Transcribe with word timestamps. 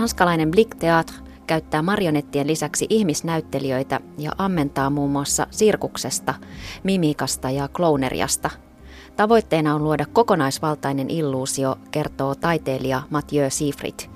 Ranskalainen 0.00 0.50
Blick 0.50 0.74
Theatre 0.74 1.16
käyttää 1.46 1.82
marionettien 1.82 2.46
lisäksi 2.46 2.86
ihmisnäyttelijöitä 2.88 4.00
ja 4.18 4.32
ammentaa 4.38 4.90
muun 4.90 5.10
muassa 5.10 5.46
sirkuksesta, 5.50 6.34
mimikasta 6.82 7.50
ja 7.50 7.68
klouneriasta. 7.68 8.50
Tavoitteena 9.16 9.74
on 9.74 9.84
luoda 9.84 10.06
kokonaisvaltainen 10.12 11.10
illuusio, 11.10 11.76
kertoo 11.90 12.34
taiteilija 12.34 13.02
Mathieu 13.10 13.50
Sifrit. 13.50 14.10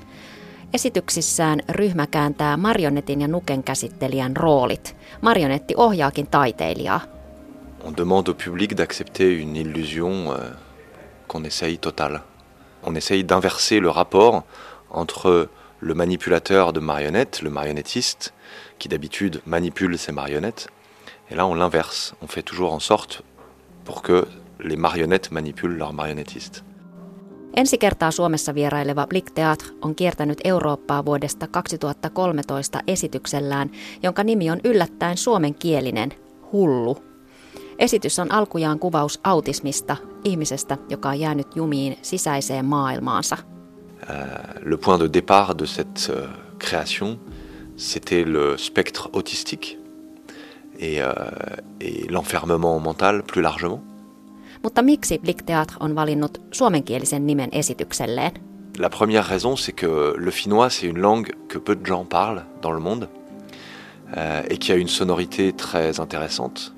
Esityksissään 0.75 1.61
ryhmä 1.69 2.07
kääntää 2.07 2.57
marionetin 2.57 3.21
ja 3.21 3.29
nuken 3.29 3.64
käsittelijän 3.64 4.37
roolit. 4.37 4.96
Marionetti 5.21 5.75
ohjaakin 5.77 6.27
taiteilijaa. 6.27 7.01
On 7.82 7.96
demande 7.96 8.30
au 8.30 8.35
public 8.45 8.73
d'accepter 8.73 9.43
une 9.43 9.61
illusion 9.61 10.12
euh, 10.12 10.51
qu'on 11.29 11.46
essaye 11.46 11.77
totale. 11.77 12.21
On 12.82 12.96
essaye 12.96 13.23
d'inverser 13.29 13.80
le 13.82 13.91
rapport 13.91 14.43
entre 14.91 15.48
le 15.84 15.95
manipulateur 15.95 16.73
de 16.73 16.80
marionnettes, 16.80 17.43
le 17.43 17.51
marionnettiste, 17.51 18.33
qui 18.79 18.88
d'habitude 18.88 19.41
manipule 19.47 19.98
ses 19.98 20.12
marionnettes. 20.12 20.69
Et 21.30 21.34
là, 21.34 21.47
on 21.47 21.55
l'inverse. 21.55 22.15
On 22.23 22.27
fait 22.27 22.43
toujours 22.43 22.73
en 22.73 22.80
sorte 22.80 23.23
pour 23.84 24.02
que 24.02 24.27
les 24.60 24.77
marionnettes 24.77 25.30
manipulent 25.30 25.77
leurs 25.77 25.93
marionnettistes. 25.93 26.65
Ensi 27.57 27.79
kertaa 27.79 28.10
Suomessa 28.10 28.55
vieraileva 28.55 29.07
Blick 29.07 29.30
Theatre 29.30 29.69
on 29.83 29.95
kiertänyt 29.95 30.38
Eurooppaa 30.45 31.05
vuodesta 31.05 31.47
2013 31.47 32.80
esityksellään, 32.87 33.71
jonka 34.02 34.24
nimi 34.24 34.51
on 34.51 34.60
yllättäen 34.65 35.16
suomenkielinen, 35.16 36.12
Hullu. 36.52 36.96
Esitys 37.79 38.19
on 38.19 38.32
alkujaan 38.32 38.79
kuvaus 38.79 39.21
autismista, 39.24 39.96
ihmisestä, 40.24 40.79
joka 40.88 41.09
on 41.09 41.21
jäänyt 41.21 41.57
jumiin 41.57 41.98
sisäiseen 42.02 42.65
maailmaansa– 42.65 43.37
le 44.65 44.77
point 44.77 44.99
de 44.99 45.07
départ 45.07 45.55
de 45.55 45.66
cette 45.66 46.10
euh, 46.10 46.27
création, 46.59 47.18
c'était 47.77 48.24
le 48.24 48.57
spectre 48.57 49.10
autistique 49.13 49.79
et, 50.79 51.02
euh, 51.02 51.13
et 51.80 52.07
l'enfermement 52.09 52.79
mental 52.80 53.23
plus 53.23 53.43
largement. 53.43 53.83
Mutta 54.63 54.83
miksi 54.83 55.18
Blick 55.18 55.45
Theatre 55.45 55.77
on 55.80 55.95
valinnut 55.95 56.41
suomenkielisen 56.52 57.27
nimen 57.27 57.49
esitykselleen? 57.52 58.33
La 58.79 58.88
première 58.88 59.27
raison, 59.27 59.57
c'est 59.57 59.73
que 59.73 60.15
le 60.16 60.30
finnois, 60.30 60.71
c'est 60.71 60.87
une 60.87 60.99
langue 60.99 61.33
que 61.49 61.59
peu 61.59 61.77
de 61.77 61.87
gens 61.87 62.05
parlent 62.05 62.45
dans 62.63 62.73
le 62.73 62.80
monde 62.80 63.09
euh, 64.16 64.43
et 64.50 64.59
qui 64.59 64.72
a 64.72 64.77
une 64.77 64.88
sonorité 64.88 65.53
très 65.53 66.00
intéressante. 66.00 66.72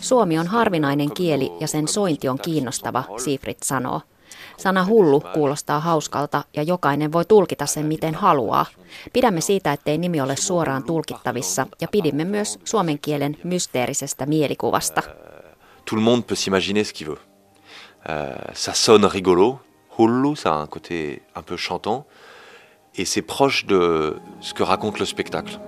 Suomi 0.00 0.38
on 0.38 0.46
harvinainen 0.46 1.10
kieli 1.10 1.50
ja 1.60 1.66
sen 1.66 1.88
sointi 1.88 2.28
on 2.28 2.38
kiinnostava, 2.38 3.04
Siegfried 3.16 3.64
sanoo. 3.64 4.00
Sana 4.56 4.84
hullu 4.84 5.22
kuulostaa 5.34 5.80
hauskalta 5.80 6.44
ja 6.56 6.62
jokainen 6.62 7.12
voi 7.12 7.24
tulkita 7.24 7.66
sen 7.66 7.86
miten 7.86 8.14
haluaa. 8.14 8.66
Pidämme 9.12 9.40
siitä, 9.40 9.72
ettei 9.72 9.98
nimi 9.98 10.20
ole 10.20 10.36
suoraan 10.36 10.84
tulkittavissa 10.84 11.66
ja 11.80 11.88
pidimme 11.88 12.24
myös 12.24 12.58
suomen 12.64 12.98
kielen 12.98 13.36
mysteerisestä 13.44 14.26
mielikuvasta. 14.26 15.02
Tout 15.84 15.98
le 15.98 16.04
monde 16.04 16.22
peut 16.22 16.38
s'imaginer 16.38 16.84
ce 16.84 16.92
qu'il 16.92 17.08
veut. 17.08 17.18
Euh, 18.08 18.54
ça 18.54 18.72
sonne 18.74 19.08
rigolo. 19.08 19.60
Hullu, 19.98 20.36
ça 20.36 20.52
a 20.52 20.62
un 20.62 20.66
côté 20.66 21.22
un 21.34 21.42
peu 21.42 21.56
chantant. 21.56 22.04
Et 22.98 23.04
c'est 23.04 23.26
proche 23.26 23.66
de 23.66 24.16
ce 24.40 24.54
que 24.54 24.64
raconte 24.64 24.98
le 24.98 25.06
spectacle. 25.06 25.58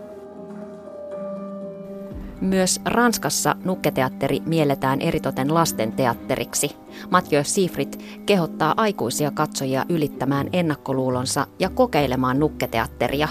Myös 2.40 2.80
Ranskassa 2.84 3.56
nukketeatteri 3.64 4.40
mielletään 4.46 5.00
eritoten 5.00 5.54
lastenteatteriksi. 5.54 6.76
Mathieu 7.10 7.44
Sifrit 7.44 7.98
kehottaa 8.26 8.74
aikuisia 8.76 9.30
katsojia 9.30 9.84
ylittämään 9.88 10.48
ennakkoluulonsa 10.52 11.46
ja 11.58 11.68
kokeilemaan 11.68 12.38
nukketeatteria. 12.38 13.28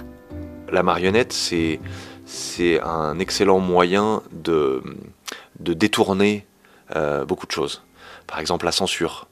La 0.72 0.84
marionnette, 0.84 1.34
c'est, 1.34 1.80
c'est 2.26 2.82
un 2.84 3.22
excellent 3.22 3.64
moyen 3.68 4.22
de, 4.46 4.82
de 5.66 5.74
détourner 5.74 6.44
euh, 6.96 7.26
beaucoup 7.28 7.50
de 7.50 7.56
choses. 7.56 7.82
Par 8.28 8.40
exemple, 8.40 8.66
la 8.66 8.72
censure. 8.72 9.28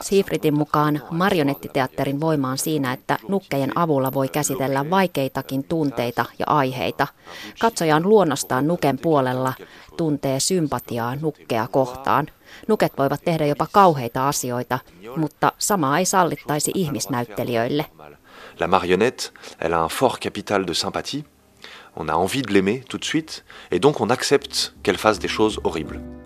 Siifritin 0.00 0.54
mukaan 0.54 1.02
marionettiteatterin 1.10 2.20
voima 2.20 2.50
on 2.50 2.58
siinä, 2.58 2.92
että 2.92 3.18
nukkejen 3.28 3.78
avulla 3.78 4.14
voi 4.14 4.28
käsitellä 4.28 4.90
vaikeitakin 4.90 5.64
tunteita 5.64 6.24
ja 6.38 6.46
aiheita. 6.48 7.06
Katsoja 7.58 7.96
on 7.96 8.08
luonnostaan 8.08 8.66
nuken 8.66 8.98
puolella, 8.98 9.52
tuntee 9.96 10.40
sympatiaa 10.40 11.16
nukkea 11.16 11.68
kohtaan. 11.70 12.26
Nuket 12.68 12.92
voivat 12.98 13.20
tehdä 13.24 13.46
jopa 13.46 13.66
kauheita 13.72 14.28
asioita, 14.28 14.78
mutta 15.16 15.52
sama 15.58 15.98
ei 15.98 16.04
sallittaisi 16.04 16.70
ihmisnäyttelijöille. 16.74 17.86
La 18.60 18.68
marionnette, 18.68 19.32
elle 19.60 19.76
a 19.76 19.82
un 19.82 19.90
fort 19.90 20.20
capital 20.20 20.66
de 20.66 20.74
sympathie. 20.74 21.24
On 21.96 22.10
a 22.10 22.14
envie 22.14 22.42
de 22.42 22.52
l'aimer 22.52 22.84
tout 22.88 23.00
de 23.00 23.04
suite, 23.04 23.42
et 23.70 23.82
donc 23.82 24.00
on 24.00 24.10
accepte 24.10 24.72
qu'elle 24.82 24.98
fasse 24.98 25.20
des 25.20 25.36
choses 25.38 25.60
horribles. 25.64 26.23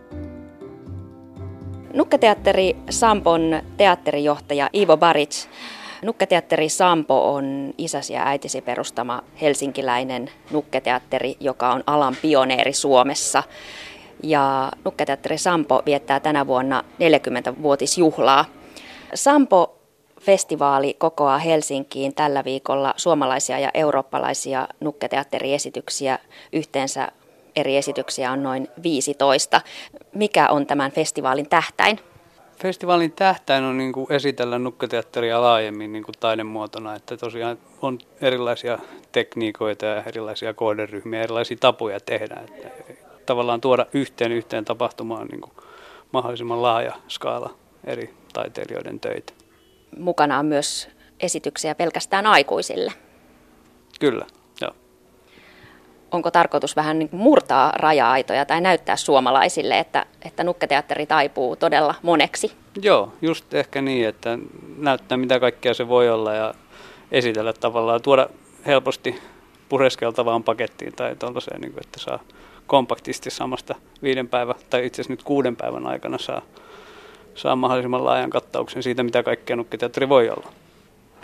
Nukketeatteri 1.99 2.77
Sampon 2.91 3.63
teatterijohtaja 3.77 4.71
Ivo 4.75 4.97
Baric. 4.97 5.47
Nukketeatteri 6.03 6.69
Sampo 6.69 7.35
on 7.35 7.75
isäsi 7.79 8.13
ja 8.13 8.27
äitisi 8.27 8.61
perustama 8.61 9.23
helsinkiläinen 9.41 10.31
nukketeatteri, 10.51 11.37
joka 11.41 11.73
on 11.73 11.83
alan 11.87 12.17
pioneeri 12.23 12.73
Suomessa. 12.73 13.43
Ja 14.23 14.73
Nukketeatteri 14.85 15.39
Sampo 15.39 15.83
viettää 15.87 16.21
tänä 16.21 16.47
vuonna 16.47 16.85
40-vuotisjuhlaa. 16.95 18.45
Sampo-festivaali 19.15 20.95
kokoaa 20.99 21.39
Helsinkiin 21.39 22.15
tällä 22.15 22.45
viikolla 22.45 22.95
suomalaisia 22.97 23.59
ja 23.59 23.71
eurooppalaisia 23.75 24.69
nukketeatteriesityksiä 24.81 26.19
yhteensä 26.53 27.09
eri 27.59 27.77
esityksiä 27.77 28.33
on 28.33 28.43
noin 28.43 28.69
15. 28.83 29.61
Mikä 30.15 30.49
on 30.49 30.67
tämän 30.67 30.93
festivaalin 30.93 31.49
tähtäin? 31.49 32.01
Festivaalin 32.63 33.13
tähtäin 33.13 33.65
on 33.65 33.79
niin 33.79 33.93
kuin 33.93 34.13
esitellä 34.13 34.59
nukketeatteria 34.59 35.41
laajemmin 35.41 35.93
niin 35.93 36.05
kuin 36.05 36.15
taidemuotona, 36.21 36.95
että 36.95 37.17
tosiaan 37.17 37.59
on 37.83 37.99
erilaisia 38.21 38.79
tekniikoita 39.13 39.87
ja 39.87 40.03
erilaisia 40.07 40.55
kohderyhmiä, 40.55 41.23
erilaisia 41.23 41.57
tapoja 41.61 42.01
tehdä. 42.01 42.43
Että 42.45 42.69
tavallaan 43.27 43.61
tuoda 43.61 43.87
yhteen 43.93 44.33
yhteen 44.33 44.65
tapahtumaan 44.65 45.27
niin 45.27 45.41
kuin 45.41 45.53
mahdollisimman 46.13 46.63
laaja 46.63 46.93
skaala 47.09 47.55
eri 47.85 48.15
taiteilijoiden 48.33 49.01
töitä. 49.01 49.33
Mukana 49.99 50.39
on 50.39 50.47
myös 50.47 50.89
esityksiä 51.21 51.75
pelkästään 51.75 52.27
aikuisille. 52.27 52.93
Kyllä 54.01 54.27
onko 56.11 56.31
tarkoitus 56.31 56.77
vähän 56.77 56.99
niin 56.99 57.09
murtaa 57.13 57.73
raja-aitoja 57.77 58.45
tai 58.45 58.61
näyttää 58.61 58.97
suomalaisille, 58.97 59.79
että, 59.79 60.07
että 60.23 60.45
nukketeatteri 60.45 61.07
taipuu 61.07 61.57
todella 61.57 61.95
moneksi? 62.03 62.53
Joo, 62.83 63.13
just 63.23 63.55
ehkä 63.55 63.83
niin, 63.83 64.09
että 64.09 64.39
näyttää 64.77 65.19
mitä 65.19 65.41
kaikkea 65.41 65.75
se 65.75 65.89
voi 65.89 66.11
olla 66.11 66.35
ja 66.35 66.55
esitellä 67.13 67.53
tavallaan, 67.53 68.03
tuoda 68.03 68.29
helposti 68.67 69.21
pureskeltavaan 69.69 70.45
pakettiin 70.45 70.93
tai 70.93 71.17
tuollaiseen, 71.17 71.61
niin 71.61 71.73
että 71.81 72.01
saa 72.01 72.21
kompaktisti 72.67 73.31
samasta 73.31 73.75
viiden 74.03 74.29
päivän 74.29 74.55
tai 74.71 74.87
itse 74.87 75.03
asiassa 75.03 75.13
nyt 75.13 75.23
kuuden 75.23 75.57
päivän 75.57 75.87
aikana 75.87 76.19
saa, 76.19 76.43
saa 77.35 77.57
mahdollisimman 77.57 78.05
laajan 78.05 78.31
kattauksen 78.31 78.83
siitä, 78.83 79.03
mitä 79.03 79.23
kaikkea 79.23 79.57
nukketeatteri 79.57 80.09
voi 80.09 80.31
olla. 80.31 80.53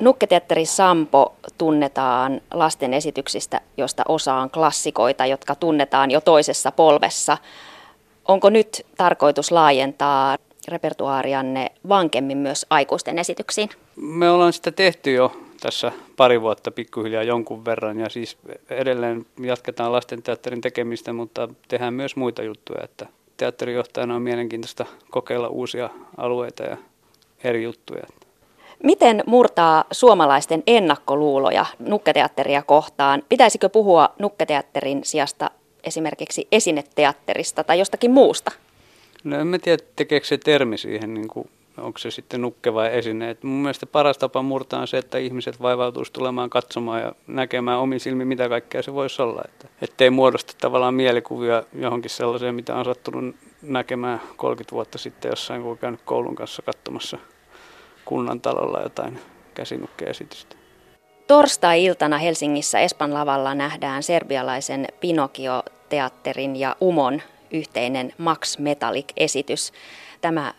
Nukketeatteri 0.00 0.66
Sampo 0.66 1.34
tunnetaan 1.58 2.40
lasten 2.54 2.94
esityksistä, 2.94 3.60
josta 3.76 4.02
osa 4.08 4.34
on 4.34 4.50
klassikoita, 4.50 5.26
jotka 5.26 5.54
tunnetaan 5.54 6.10
jo 6.10 6.20
toisessa 6.20 6.72
polvessa. 6.72 7.38
Onko 8.28 8.50
nyt 8.50 8.86
tarkoitus 8.96 9.50
laajentaa 9.50 10.36
repertuaarianne 10.68 11.70
vankemmin 11.88 12.38
myös 12.38 12.66
aikuisten 12.70 13.18
esityksiin? 13.18 13.68
Me 13.96 14.30
ollaan 14.30 14.52
sitä 14.52 14.70
tehty 14.70 15.12
jo 15.12 15.32
tässä 15.60 15.92
pari 16.16 16.40
vuotta 16.40 16.70
pikkuhiljaa 16.70 17.22
jonkun 17.22 17.64
verran 17.64 18.00
ja 18.00 18.08
siis 18.08 18.36
edelleen 18.70 19.26
jatketaan 19.40 19.92
lasten 19.92 20.22
teatterin 20.22 20.60
tekemistä, 20.60 21.12
mutta 21.12 21.48
tehdään 21.68 21.94
myös 21.94 22.16
muita 22.16 22.42
juttuja, 22.42 22.84
että 22.84 23.06
teatterijohtajana 23.36 24.14
on 24.14 24.22
mielenkiintoista 24.22 24.86
kokeilla 25.10 25.48
uusia 25.48 25.90
alueita 26.16 26.62
ja 26.62 26.76
eri 27.44 27.62
juttuja. 27.62 28.06
Miten 28.84 29.22
murtaa 29.26 29.84
suomalaisten 29.92 30.62
ennakkoluuloja 30.66 31.66
nukketeatteria 31.78 32.62
kohtaan? 32.62 33.22
Pitäisikö 33.28 33.68
puhua 33.68 34.08
nukketeatterin 34.18 35.00
sijasta 35.04 35.50
esimerkiksi 35.84 36.48
esineteatterista 36.52 37.64
tai 37.64 37.78
jostakin 37.78 38.10
muusta? 38.10 38.52
No 39.24 39.40
en 39.40 39.60
tiedä, 39.62 39.82
tekeekö 39.96 40.26
se 40.26 40.38
termi 40.38 40.78
siihen, 40.78 41.14
niin 41.14 41.28
kuin, 41.28 41.50
onko 41.78 41.98
se 41.98 42.10
sitten 42.10 42.42
nukke 42.42 42.74
vai 42.74 42.98
esine. 42.98 43.30
Et 43.30 43.42
mun 43.42 43.62
mielestä 43.62 43.86
paras 43.86 44.18
tapa 44.18 44.42
murtaa 44.42 44.80
on 44.80 44.88
se, 44.88 44.98
että 44.98 45.18
ihmiset 45.18 45.62
vaivautuisi 45.62 46.12
tulemaan 46.12 46.50
katsomaan 46.50 47.00
ja 47.00 47.12
näkemään 47.26 47.78
omin 47.78 48.00
silmin, 48.00 48.28
mitä 48.28 48.48
kaikkea 48.48 48.82
se 48.82 48.94
voisi 48.94 49.22
olla. 49.22 49.42
Että, 49.44 49.68
ettei 49.82 50.10
muodosta 50.10 50.54
tavallaan 50.60 50.94
mielikuvia 50.94 51.62
johonkin 51.72 52.10
sellaiseen, 52.10 52.54
mitä 52.54 52.76
on 52.76 52.84
sattunut 52.84 53.36
näkemään 53.62 54.20
30 54.36 54.72
vuotta 54.72 54.98
sitten 54.98 55.28
jossain, 55.28 55.62
kun 55.62 55.70
on 55.70 55.78
käynyt 55.78 56.00
koulun 56.04 56.34
kanssa 56.34 56.62
katsomassa– 56.62 57.18
kunnan 58.04 58.40
talolla 58.40 58.80
jotain 58.80 59.18
käsinukkeesitystä. 59.54 60.56
Torstai-iltana 61.26 62.18
Helsingissä 62.18 62.80
Espan 62.80 63.14
lavalla 63.14 63.54
nähdään 63.54 64.02
serbialaisen 64.02 64.86
Pinokio-teatterin 65.00 66.56
ja 66.56 66.76
Umon 66.80 67.22
yhteinen 67.50 68.12
Max 68.18 68.58
Metallic-esitys. 68.58 69.72
Tämä 70.20 70.54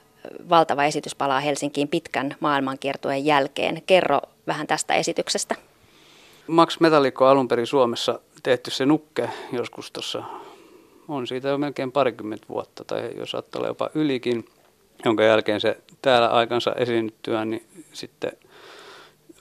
valtava 0.49 0.83
esitys 0.83 1.15
palaa 1.15 1.39
Helsinkiin 1.39 1.87
pitkän 1.87 2.35
maailmankiertueen 2.39 3.25
jälkeen. 3.25 3.81
Kerro 3.87 4.21
vähän 4.47 4.67
tästä 4.67 4.93
esityksestä. 4.93 5.55
Max 6.47 6.79
Metallic 6.79 7.21
on 7.21 7.27
alun 7.27 7.47
perin 7.47 7.67
Suomessa 7.67 8.19
tehty 8.43 8.71
se 8.71 8.85
nukke 8.85 9.29
joskus 9.51 9.91
tuossa, 9.91 10.23
on 11.07 11.27
siitä 11.27 11.47
jo 11.47 11.57
melkein 11.57 11.91
parikymmentä 11.91 12.45
vuotta 12.49 12.83
tai 12.83 13.11
jos 13.17 13.31
saattaa 13.31 13.59
olla 13.59 13.67
jopa 13.67 13.89
ylikin, 13.95 14.45
jonka 15.05 15.23
jälkeen 15.23 15.61
se 15.61 15.77
täällä 16.01 16.27
aikansa 16.27 16.71
esiinnyttyään, 16.71 17.49
niin 17.49 17.65
sitten 17.93 18.31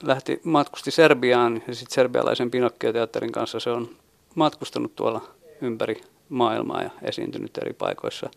lähti, 0.03 0.41
matkusti 0.43 0.91
Serbiaan 0.91 1.63
ja 1.67 1.75
sitten 1.75 1.95
serbialaisen 1.95 2.51
Pinocchio-teatterin 2.51 3.31
kanssa 3.31 3.59
se 3.59 3.69
on 3.69 3.89
matkustanut 4.35 4.95
tuolla 4.95 5.21
ympäri 5.61 6.01
maailmaa 6.29 6.81
ja 6.81 6.89
esiintynyt 7.01 7.57
eri 7.57 7.73
paikoissa. 7.73 8.29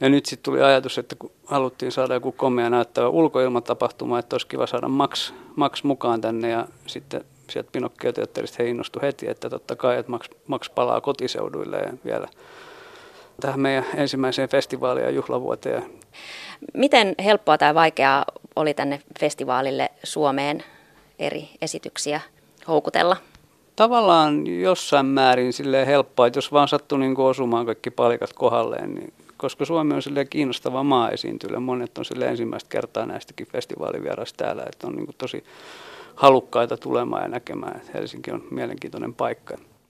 Ja 0.00 0.08
nyt 0.08 0.26
sitten 0.26 0.44
tuli 0.44 0.62
ajatus, 0.62 0.98
että 0.98 1.16
kun 1.18 1.30
haluttiin 1.46 1.92
saada 1.92 2.14
joku 2.14 2.32
komea 2.32 2.70
näyttävä 2.70 3.08
ulkoilmatapahtuma, 3.08 4.18
että 4.18 4.34
olisi 4.34 4.46
kiva 4.46 4.66
saada 4.66 4.88
Max, 4.88 5.32
Max 5.56 5.82
mukaan 5.82 6.20
tänne 6.20 6.50
ja 6.50 6.66
sitten 6.86 7.24
sieltä 7.50 7.70
Pinocchio-teatterista 7.72 8.56
he 8.62 8.68
innostui 8.68 9.02
heti, 9.02 9.28
että 9.28 9.50
totta 9.50 9.76
kai, 9.76 9.98
että 9.98 10.10
Max, 10.10 10.26
Max 10.46 10.70
palaa 10.74 11.00
kotiseuduille 11.00 11.76
ja 11.76 11.92
vielä 12.04 12.28
tähän 13.40 13.60
meidän 13.60 13.84
ensimmäiseen 13.94 14.48
festivaaliin 14.48 15.04
ja 15.04 15.10
juhlavuoteen. 15.10 15.82
Miten 16.74 17.14
helppoa 17.24 17.58
tai 17.58 17.74
vaikeaa 17.74 18.24
oli 18.56 18.74
tänne 18.74 19.00
festivaalille 19.20 19.90
Suomeen 20.02 20.64
eri 21.18 21.48
esityksiä 21.62 22.20
houkutella? 22.68 23.16
Tavallaan 23.76 24.46
jossain 24.46 25.06
määrin 25.06 25.52
sille 25.52 25.86
helppoa, 25.86 26.26
että 26.26 26.38
jos 26.38 26.52
vaan 26.52 26.68
sattui 26.68 26.98
niin 26.98 27.18
osumaan 27.18 27.66
kaikki 27.66 27.90
palikat 27.90 28.32
kohdalleen, 28.32 28.94
niin 28.94 29.12
koska 29.36 29.64
Suomi 29.64 29.94
on 29.94 30.02
sille 30.02 30.24
kiinnostava 30.24 30.82
maa 30.82 31.10
esiintyä. 31.10 31.60
Monet 31.60 31.98
on 31.98 32.04
sille 32.04 32.26
ensimmäistä 32.26 32.68
kertaa 32.68 33.06
näistäkin 33.06 33.46
festivaalivierasta 33.46 34.44
täällä, 34.44 34.62
että 34.66 34.86
on 34.86 34.96
niin 34.96 35.08
tosi 35.18 35.44
halukkaita 36.14 36.76
tulemaan 36.76 37.22
ja 37.22 37.28
näkemään, 37.28 37.76
että 37.76 37.90
Helsinki 37.94 38.30
on 38.30 38.44
mielenkiintoinen 38.50 39.14
paikka. 39.14 39.58